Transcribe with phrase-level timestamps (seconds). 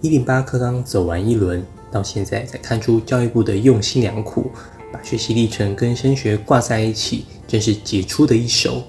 [0.00, 4.48] 一零八课纲走完一轮，到现在才看出教育部的用心良苦，
[4.92, 8.84] 把学习历程跟升学挂在一起，真是杰出的一手。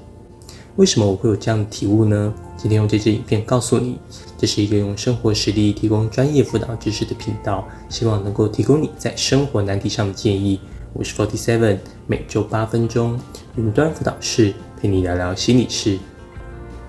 [0.75, 2.31] 为什么我会有这样的体悟呢？
[2.55, 3.97] 今天用这支影片告诉你，
[4.37, 10.59] 这是一个用生活实例提供专业辅导知识的频道，希望能够提供你在生活难题上的建议。
[10.93, 13.19] 我是 Forty Seven，每周八分钟
[13.55, 15.97] 云端辅导室陪你聊聊心理事。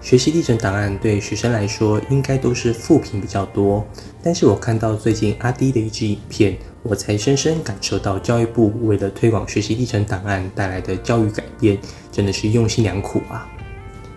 [0.00, 3.86] 学习历程档案对学生来说应该都是负评比较多，
[4.22, 11.78] 但是我看到最近阿迪的一支影片，我才深深感受到教育部为了推广学习历程档案带来的教育改变，
[12.10, 13.46] 真的是用心良苦啊！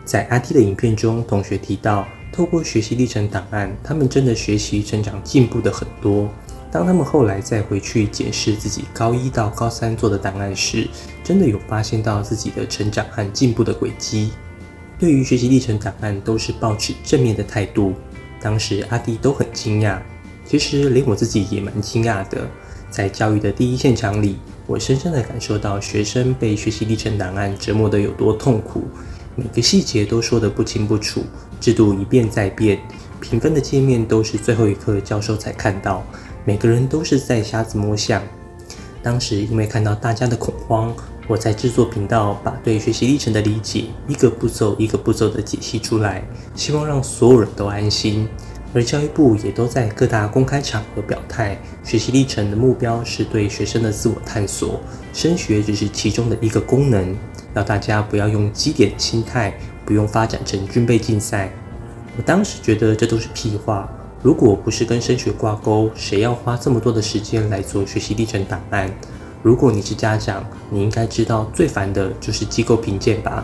[0.05, 6.29] 在阿迪的影片中，同学提到，透过学习历程档案，他们真的学习成长进步的很多。
[6.71, 10.87] 当他们后来再回去检视自己高一到高三做的档案时，
[11.23, 14.31] 真的有发现到自己的成长和进步的轨迹。
[14.99, 17.93] 对于学习历程档案都是保持正面的态度，
[18.39, 19.99] 当时阿弟都很惊讶，
[20.45, 22.47] 其实连我自己也蛮惊讶的。
[22.89, 28.83] 在教育的第一现场里，我深深的感受到学生被学习历程档案折磨得有多痛苦，
[29.35, 31.23] 每个细节都说得不清不楚，
[31.59, 32.79] 制度一变再变，
[33.19, 36.05] 评分的界面都是最后一刻教授才看到，
[36.45, 38.21] 每个人都是在瞎子摸象。
[39.01, 40.95] 当时因为看到大家的恐慌。
[41.25, 46.21] 我在制作频道，把对学习历程的理解一个步骤一个步骤的解析出来，
[46.53, 48.27] 希望让所有人都安心。
[48.73, 54.81] 而教育部也都在各大公开场合表态，学习历程的目标是对学生的自我探索，
[55.13, 57.15] 升学只是其中的一个功能，
[57.53, 61.53] 要大家不要用基点心态，不用发展成军备竞赛。
[62.17, 63.89] 我当时觉得这都是屁话，
[64.21, 68.91] 如果不是跟升学挂钩，谁要花这么多的时间来做学习历程档案？
[69.43, 73.43] 如果你是家长，你应该知道最烦的就是机构评鉴吧？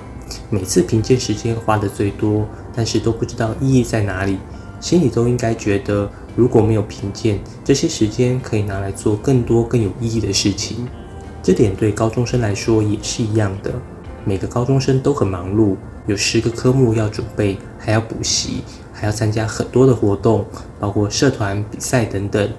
[0.49, 4.37] 每次评鉴时间花的最多，但是都不知道意义在哪里，
[4.79, 10.87] 心里都应该觉得，如果没有评鉴，这些时间可以拿来做更多更有意义的事情。
[11.43, 13.73] 这点对高中生来说也是一样的。
[14.23, 15.75] 每个高中生都很忙碌，
[16.07, 20.45] 有十个科目要准备，还要补习，还要参加很多的活动，
[20.79, 22.49] 包括社团、比赛等等。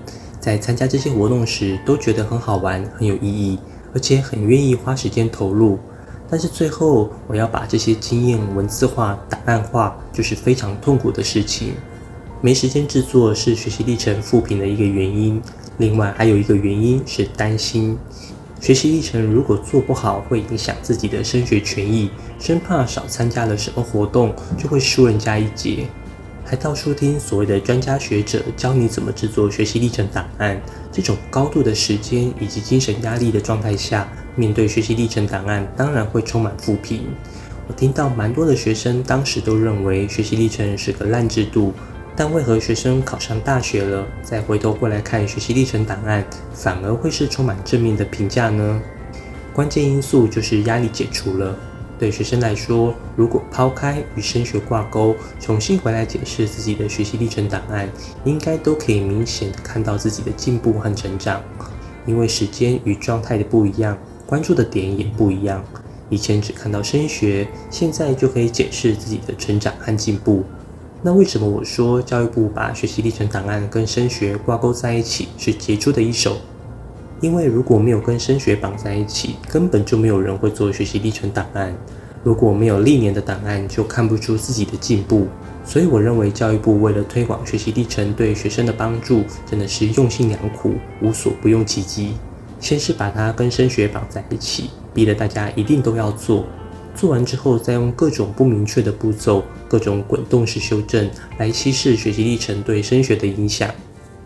[0.40, 3.58] 在参加这些活动时，都觉得很好玩、很有意义，
[3.94, 5.78] 而且很愿意花时间投入。
[6.30, 11.74] 但是最后，我要把这些经验文字化、档案化，就是非常痛苦的事情。
[12.40, 15.42] 没时间制作是学习历程复评的一个原因，
[15.76, 17.98] 另外还有一个原因是担心
[18.60, 25.86] 学习历程如果做不好，会影响自己的升学权益，生怕少参加了什么活动，就会输人家一截。
[26.50, 37.04] 还到处听所谓的专家学者教你怎么制作学习历程档案，这种高度的时间以及精神压力的状态下，面对学习历程档案，当然会充满负评。
[37.68, 41.72] 我听到蛮多的学生当时都认为学习历程是个烂制度，
[42.16, 48.82] 但为何学生考上大学了，再回头过来看学习历程档案，反而会是充满正面的评价呢？
[49.52, 51.56] 关键因素就是压力解除了。
[52.00, 57.86] 对学生来说，如果抛开与升学挂钩，重新回来检视自己的学习历程档案，
[58.24, 61.42] 应该都可以明显的看到自己的进步和成长。
[62.06, 65.62] 因为时间与状态的不一样，关注的点也不一样。
[66.08, 70.42] 以前只看到升学，现在就可以检视自己的成长和进步。
[71.02, 76.38] 那为什么我说教育部把学习历程档案跟升学挂钩在一起是杰出的一手？
[77.20, 81.74] 因为如果没有跟升学绑在一起，根本就没有人会做学习历程档案。
[82.22, 85.26] 如果没有历年的档案，就看不出自己的进步。
[85.64, 92.14] 所以我认为教育部为了推广学习历程对学生的帮助，真的是用心良苦，无所不用其极。
[92.58, 96.44] 先是把它跟升学绑在一起，逼得大家一定都要做。
[96.94, 101.08] 做完之后，再用各种不明确的步骤、各种滚动式修正
[101.38, 103.70] 来稀释学习历程对升学的影响。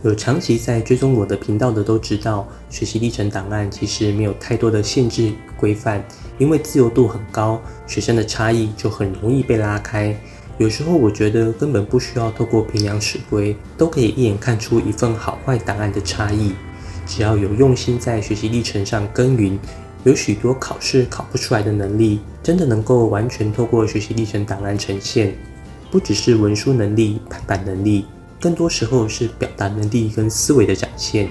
[0.05, 6.05] 有长期在追踪我的频道的都知道，学习历程档案其实没有太多的限制规范，
[6.37, 10.15] 因为自由度很高，学生的差异就很容易被拉开。
[10.59, 16.53] 有时候我觉得根本不需要透过平量尺规，都可以一眼看出一份好坏档案的差异。
[17.07, 19.59] 只要有用心在学习历程上耕耘，
[20.05, 25.35] 有许多考试考不出来的能力，真的能够完全透过学习历程档案呈现，
[25.91, 28.05] 不只是文书能力、排版能力。
[28.45, 31.31] 更多时候是表达能力跟思维的展现。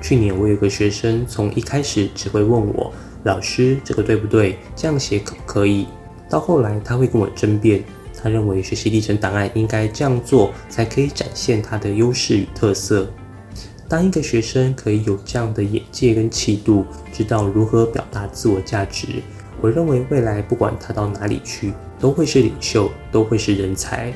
[0.00, 2.90] 去年我有个学生，从一开始只会问我
[3.24, 4.58] ：“老师，这个对不对？
[4.74, 5.86] 这样写可不可以？”
[6.30, 7.84] 到后来他会跟我争辩，
[8.18, 13.06] 他认为学习历程档案应该这样做，才可以展现他的优势与特色。
[13.86, 19.08] 当一个学生可以有这样的眼界跟气度，知道如何表达自我价值，
[19.60, 24.10] 我认为未来不管他到哪里去，都会是领袖，都会是人才。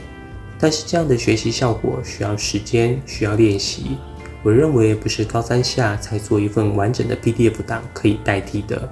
[0.60, 3.96] 但是这样的学习效果需要时间，需要练习。
[4.42, 8.88] 我认为不是高三下才做一份完整的 PDF 档可以代替的。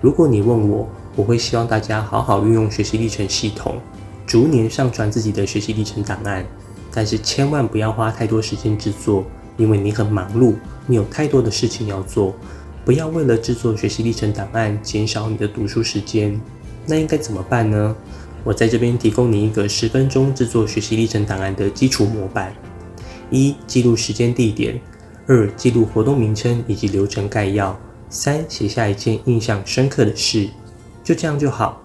[0.00, 3.80] 如果你问我，我会希望大家好好运用学习历程系统，
[4.26, 6.46] 逐年上传自己的学习历程档案，
[6.92, 9.24] 但是千万不要花太多时间制作，
[9.56, 10.54] 因为你很忙碌，
[10.86, 12.32] 你有太多的事情要做。
[12.84, 16.40] 不要为了制作学习历程档案减少你的读书时间。
[16.86, 17.94] 那应该怎么办呢？
[18.48, 22.50] 我在这边提供你一个十分钟制作学习历程档案的基础模板：
[23.30, 24.78] 一、记录时间地点；
[25.26, 27.78] 二、记录活动名称以及流程概要；
[28.08, 30.48] 三、写下一件印象深刻的事。
[31.04, 31.82] 就这样就好。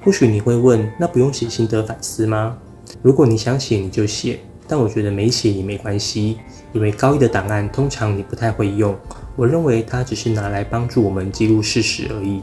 [0.00, 2.56] 或许你会问，那不用写心得反思吗？
[3.02, 4.38] 如果你想写，你就写。
[4.68, 6.38] 但我觉得没写也没关系，
[6.72, 8.96] 因为高一的档案通常你不太会用。
[9.34, 12.40] 我认为它只是拿来帮助我们记录事实而已。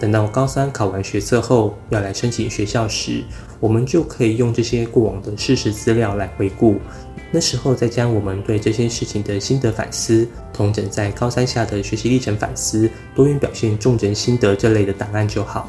[0.00, 3.22] 等到高三考完学测后，要来申请学校时，
[3.60, 6.76] 我们就可以用这些过往的事实资料来回顾。
[7.30, 15.68] 那时候再将我们对这些事情的心得反思，同整在高三下的学习历程反思、多元表现重整心得这类的档案就好。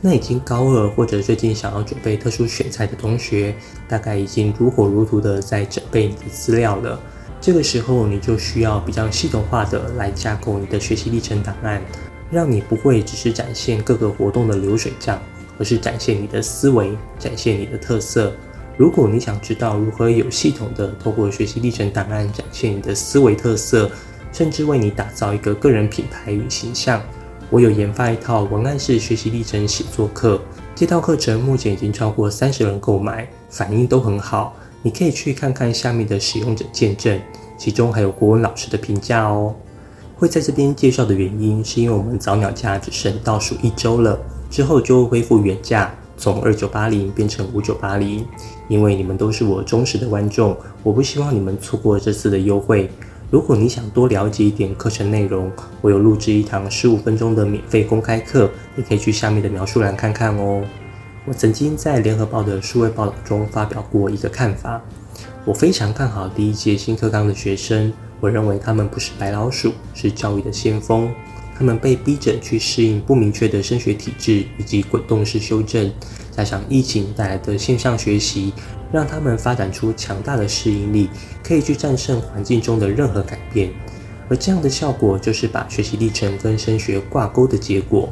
[0.00, 3.54] 那已经高二或者最近想要准备特殊选材的同学，
[3.86, 6.98] 大概已经如火如荼的在准备你的资料了。
[7.40, 11.80] 这个时候你就需要比较系统化的来架构你的学习历程档案，
[12.32, 15.20] 让你不会只是展现各个活动的流水账，
[15.58, 18.32] 而是展现你的思维，展现你的特色。
[18.78, 23.90] 如果你想知道如何有系统的透过学习历程档案展现你的思维特色，
[24.32, 27.02] 甚至为你打造一个个人品牌与形象，
[27.50, 30.40] 我有研发一套文案式学习历程写作课。
[30.74, 34.56] 这套课程目前已经超过三十人购买，反应都很好。
[34.80, 37.20] 你可以去看看下面的使用者见证，
[37.58, 39.54] 其中还有国文老师的评价哦。
[40.22, 44.16] 会在这边介绍的原因，是因为我们早鸟价只剩倒数一周了，
[44.48, 45.92] 之后就会恢复原价。
[46.16, 48.24] 从二九八零变成五九八零，
[48.68, 52.88] 因为你们都是我忠实的观众，我不希望你们错过这次的优惠。
[53.32, 60.62] 如果你想多了解一点课程内容，我有录制一堂十五分钟的免费公开课，你可以去下面的描述栏看看哦。
[61.26, 64.80] 我曾经在联合报的数位报道中发表过一个看法，
[65.44, 67.92] 我非常看好第一届新课纲的学生，
[68.22, 71.12] 我认为他们不是白老鼠，是教育的先锋。
[71.58, 75.92] 他们被逼着去适应不明确的升学体制以及滚动式修正，
[76.30, 78.52] 加上疫情带来的线上学习，
[78.92, 81.10] 让他们发展出强大的适应力，
[81.42, 83.72] 可以去战胜环境中的任何改变。
[84.28, 88.08] 而这样的效果就是把学习历程跟升学挂钩的结果。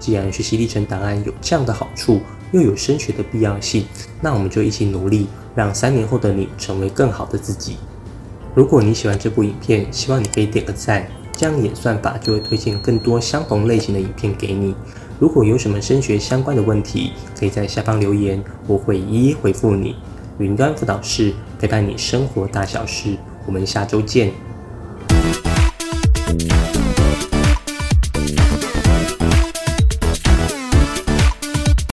[0.00, 2.20] 既然学习历程档案有这样的好处，
[2.50, 3.86] 又有升学的必要性，
[4.20, 7.76] 那我们就一起努力，让三年后的你成为更好的自己。
[8.54, 11.06] 如果你喜欢这部影片，希望你可以点个赞。
[11.34, 14.74] 这样演算法就会推荐更多相同类型的影片给你。
[15.18, 19.96] 如果有什么升学相关的问题，可以在下方留言，我会一一回复你。
[20.38, 23.16] 云端辅导室陪伴你生活大小事，
[23.46, 24.30] 我们下周见。